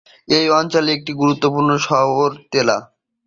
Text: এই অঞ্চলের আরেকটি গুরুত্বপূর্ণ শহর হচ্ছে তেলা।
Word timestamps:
এই 0.27 0.45
অঞ্চলের 0.51 0.85
আরেকটি 0.85 1.11
গুরুত্বপূর্ণ 1.13 1.69
শহর 1.79 2.29
হচ্ছে 2.29 2.47
তেলা। 2.51 2.77